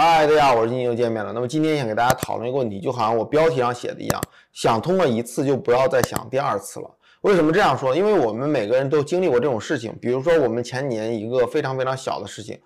[0.00, 1.32] 嗨，大家好，我是金又见面了。
[1.32, 6.88] 那么今天想给大家讨论一个问题，就好像我标题上写的一样，想通了一次就不要再想第二次了。
[7.22, 7.96] 为什么这样说？
[7.96, 12.56] 因为我们每个人都经历过这种事情，比如说我们前几年一个非常非常小的事情，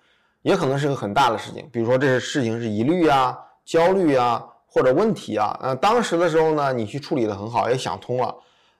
[0.43, 5.57] 也可能是个很大的事情，比如说这事情是疑虑啊、焦虑啊或者问题啊。
[5.59, 8.35] 呃，当时的时候呢，你去处理的很好，也想通了，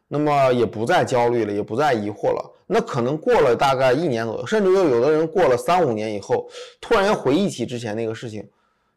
[0.08, 2.53] 那么也不再焦虑了，也不再疑惑了。
[2.74, 6.50] 那可能过了大概一年左右，甚至又有的人过了三五年以后，
[6.82, 8.44] 突然回忆起之前那个事情，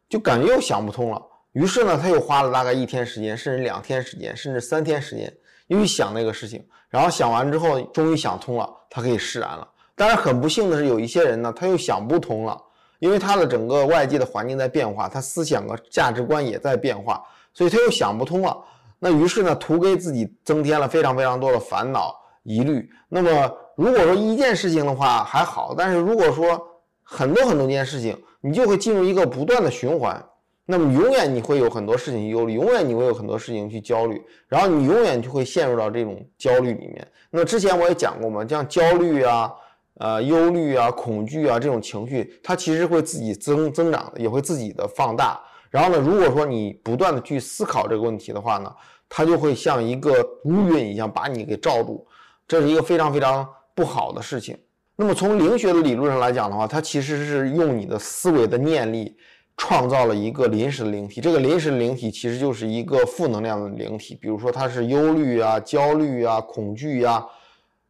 [0.09, 1.21] 就感觉又想不通了。
[1.51, 5.31] 于是呢，他又花了大概一天时间，甚至两天时间，甚至三天时间，
[5.67, 6.65] 又去想那个事情。
[6.89, 9.67] 然后想完之后，终于想通了，他可以释然了。
[9.95, 12.59] 但是很不幸的是，有一些人呢，他又想不通了，
[12.97, 17.23] 因为他的整个外界的环境在变化，他思想和价值观也在变化，
[17.53, 18.57] 所以他又想不通了。
[18.97, 22.15] 那于是呢，图给自己增添了非常非常多的烦恼。
[22.49, 22.89] 疑虑。
[23.09, 23.29] 那么，
[23.77, 26.59] 如果说一件事情的话还好，但是如果说
[27.03, 30.19] 很多很多件事情，你就会进入一个不断的循环。
[30.65, 37.07] 那么，永远你会有很多事情忧虑，永远你会有很多事情去焦虑，然后你永远就会陷入到这种焦虑里面。
[37.29, 39.53] 那之前我也讲过嘛，像焦虑啊、
[39.99, 45.39] 呃忧虑啊、恐惧啊这种情绪，它其实会自己增增长的，也会自己的放大。
[45.69, 48.73] 然后呢，如果说你不断的去思考这个问题的话呢，
[49.07, 52.05] 它就会像一个乌云一样把你给罩住。
[52.47, 53.47] 这是一个非常非常
[53.77, 54.57] 不好的事情。
[54.95, 59.15] 那么从灵学的理论上来讲的话，它其实是用你的思维的念力
[59.55, 61.21] 创造了一个临时的灵体。
[61.21, 67.23] 这个临时的灵体其实就是一个负能量的灵体，比如说它是忧虑啊、焦虑啊、恐惧呀、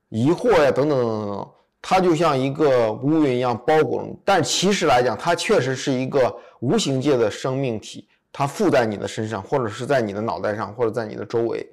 [0.10, 1.50] 疑惑呀等等等等，
[1.82, 4.06] 它就像一个乌云一样包裹。
[4.26, 11.66] 但其实来讲，它确实是一个无形界的生命体，它附在你的身上，或者是在你的脑袋上，或者在你的周围。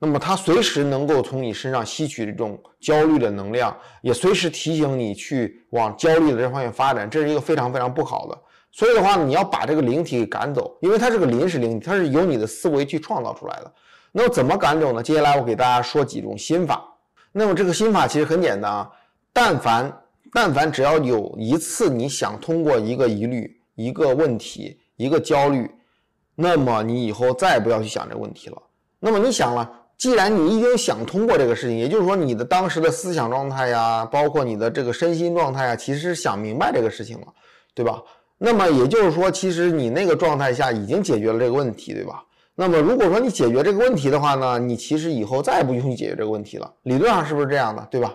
[0.00, 8.38] 那么它随时能够从你身上吸取这种焦虑的能量，也随时提醒你去往焦虑的这方面发展，这是一个非常非常不好的。
[8.70, 13.72] 所以的话，你要把这个灵体给赶走，因为它是个临时灵体，它是由你的思维去创造出来的。
[14.12, 15.02] 那么怎么赶走呢？
[15.02, 16.84] 接下来我给大家说几种心法。
[17.32, 18.88] 那么这个心法其实很简单啊，
[19.32, 20.00] 但凡
[20.32, 25.68] 但凡只要有一次你想通过一个疑虑、一个问题、一个焦虑，
[26.36, 28.62] 那么你以后再也不要去想这个问题了。
[29.00, 29.68] 那么你想了。
[29.98, 37.26] 既然你已经想通过这个事情，也就是说你的当时的思想状态呀，包括你的这个身心状态呀，其实是想明白这个事情了，
[37.74, 38.00] 对吧？
[38.38, 42.22] 那么也就是说，其实你那个状态下已经解决了这个问题，对吧？
[42.54, 46.72] 那么如果说你解决这个问题的话呢，你其实以后再也不用去解决这个问题了。
[46.84, 48.14] 理论上是不是这样的，对吧？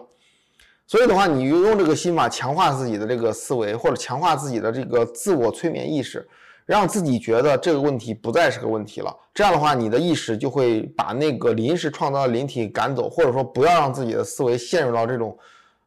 [0.88, 6.26] 所以的话，你就用这个心法强化自己的这个思维，或者强化自己的这个自我催眠意识。
[6.66, 15.38] 让自己觉得这个问题不再是个问题了，这样的话，你的意识就会把那个临时创造的灵体赶走，或者说不要让自己的思维陷入到这种，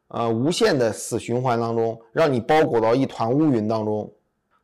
[0.09, 4.11] 呃，无限的死循环当中，让你包裹到一团乌云当中。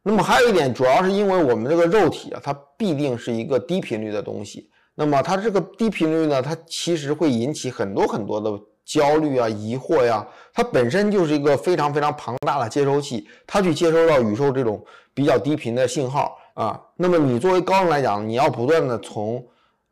[0.03, 8.51] 那么还有一点，主要是因为我们这个肉体啊，它必定是一个低频率的东西，那么它这个低频率呢，它其实会引起很多很多的。
[8.85, 14.83] 焦虑啊，疑惑呀，它本身就是一个非常非常庞大的接收器，它去接收到宇宙这种
[15.13, 16.79] 比较低频的信号啊。
[16.95, 19.43] 那么你作为高人来讲，你要不断的从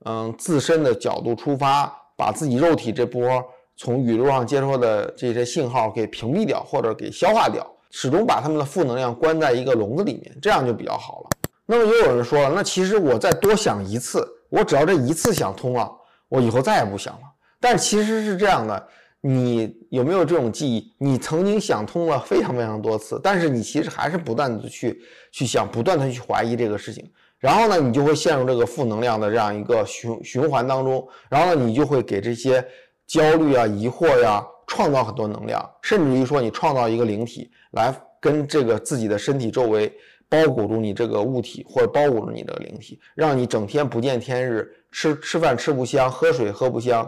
[0.06, 3.44] 嗯自身的角度出发，把自己肉体这波
[3.78, 11.30] 从宇宙上接收的这些信号给屏蔽掉或者给消化掉，始终把他们的负能量关在一个笼子里面，这样就比较好了。
[11.66, 15.90] 那么也有人说了，那其实我再多想一次，我只要这一次想通了，
[16.28, 17.22] 我以后再也不想了。
[17.62, 18.88] 但其实是这样的，
[19.22, 20.92] 你有没有这种记忆？
[20.98, 25.00] 你曾经想通了非常非常多次，但是你其实还是不断的去
[25.32, 27.08] 去想，不断的去怀疑这个事情，
[27.38, 32.66] 然后呢，你就会陷入这个负能量的这样一个循循环当中，然后呢，你就会给这些
[33.06, 39.94] 焦虑啊、疑惑呀创造很多能量，甚至于说你创造一个灵体来跟这个自己的身体周围
[40.28, 47.08] 包裹住你这个物体，或者包裹住你的灵体，让你整天不见天日，吃吃饭吃不香，喝水喝不香。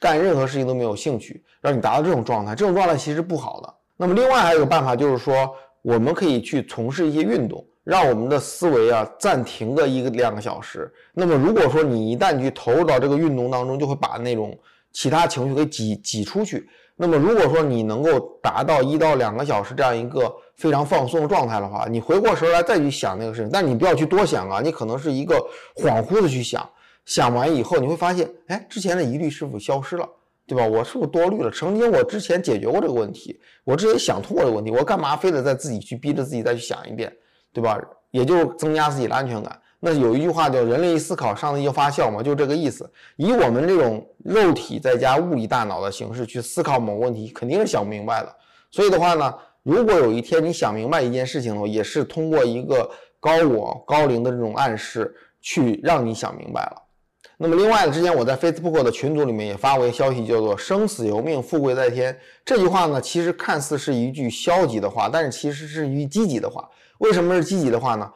[0.00, 3.74] 干任何事情都没有兴趣，让你达到这种状态，这种状态其实不好的。
[3.96, 10.92] 那么另外还有一个办法，就是说我们可以去从事一些运动，让我们的思维啊暂停个一个两个小时。
[11.12, 14.56] 那么如果说你一旦去投入到这个运动当中，就会把那种
[14.92, 16.68] 其他情绪给挤挤出去。
[16.96, 25.34] 那么如果说你能够达到一到两个小时这样一个非常放松的状态的话，你回过神来再去想那个事情，但你不要去多想啊，你可能是一个
[25.74, 26.68] 恍惚的去想。
[27.04, 30.08] 想完以后，你会发现，哎，之前的疑虑是否消失了，
[30.46, 30.66] 对吧？
[30.66, 31.50] 我是不是多虑了？
[31.50, 37.14] 曾经我之前解决过这个问题，我之前想通过这个问题，我干嘛非得再自己去逼着自己再去想一遍，
[37.52, 37.78] 对吧？
[38.10, 39.60] 也就增加自己的安全感。
[39.80, 42.90] 那有一句话叫“人类一思考，上帝就发笑”嘛，就这个意思。
[43.16, 48.34] 以我们这种肉体再加物理大脑的形式去思考某个问题，肯定是想不明白的。
[48.70, 52.90] 所以的话呢，如果有一天你想明白一件事情的话，也是通过一个
[53.20, 56.82] 高我高龄的这种暗示去让你想明白了。
[57.36, 62.16] 那么另外呢，之前我在 Facebook 的群组里面也发过一个消息，叫做“生死由命，富贵在天”。
[62.44, 66.68] 这句话呢，其实看似是一句消极的话，但是其实是一句积极的话。
[66.98, 68.08] 为什么是积极的话呢？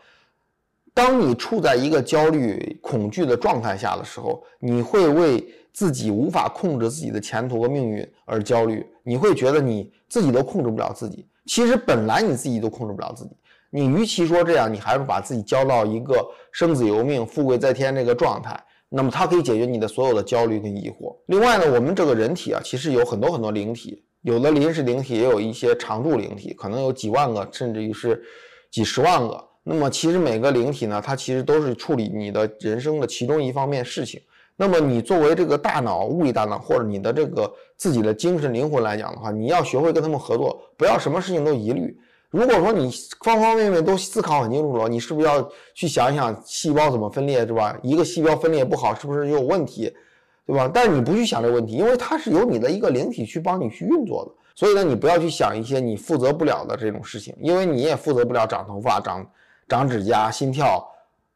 [0.95, 11.29] 当你处在一个焦虑、恐惧的状态下的时候，你会为自己无法控制自己的前途和命运而焦虑，你会觉得你自己都控制不了自己。
[11.47, 13.37] 其实本来你自己都控制不了自己，
[13.71, 18.59] 你与其说这样，你还是把自己交到一个生死由命、富贵在天这个状态。
[18.91, 21.17] 那么它可以解决你的所有的焦虑跟疑惑。
[21.27, 28.23] 另外呢，我们这个人体啊，其实有很多很多灵体，有的临时灵体，也有一些常驻灵体，可能有几万个，甚至于是
[28.71, 29.45] 几十万个。
[29.63, 34.21] 那么其实每个灵体呢，它其实都是处理你的人生的其中一方面事情。
[34.57, 41.97] 那么你作为这个大脑、物理大脑，或者你的这个自己的精神灵魂来讲的话，你要学会跟他们合作，不要什么事情都疑虑。
[42.31, 42.91] 如果说你
[43.25, 47.75] 方方面面都思考很清楚了，你是不是要去想一想细胞怎么分裂，是吧？
[47.83, 49.91] 一个细胞分裂不好，是不是有问题，
[50.47, 50.71] 对吧？
[50.73, 59.27] 但是你不去想这个问题，因为它是由你的一个灵体去帮你去运作的，所以呢，你不要去想一些你负责不了的这种事情，因为你也负责不了长头发、长
[59.67, 60.87] 长指甲、心跳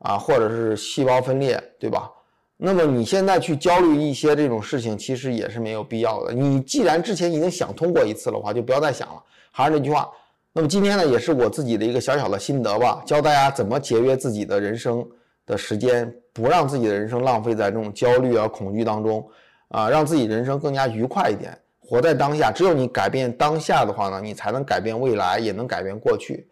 [0.01, 2.11] 啊，或者是细胞分裂，对吧？
[2.59, 6.35] 那么你现在去焦虑一些这种事情，其实也是没有必要的。
[6.35, 9.23] 你既然之前已经想通过一次的话，就不要再想了。
[9.51, 10.07] 还是那句话。
[10.55, 15.03] 那么今天呢，也是我自己的一个小小的心得吧，教大家怎么节约自己的人生
[15.47, 19.27] 的时间，不让自己的人生浪费在这种焦虑啊、恐惧当中，
[19.69, 22.53] 啊，让自己人生更加愉快一点，活在当下。
[22.53, 26.47] 只有你改变当下的话呢，你才能改变未来，也能改变过去，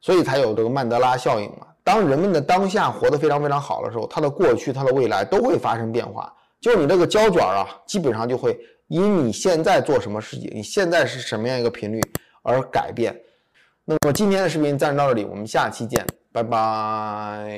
[0.00, 1.66] 所以才有这个曼德拉效应嘛。
[1.82, 6.32] 当人们的当下活得非常非常好的时候，他的过去、他的未来都会发生变化。
[6.60, 8.56] 就你这个胶卷啊，基本上就会
[8.86, 12.00] 因你现在做什么事情，你现在是什么样一个频率
[12.44, 13.12] 而改变。
[13.84, 17.50] 那么今天的视频暂时到这里，我们下期见，拜拜。